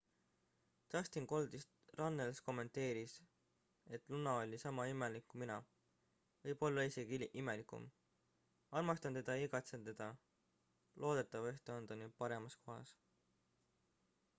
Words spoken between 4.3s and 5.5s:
oli sama imelik kui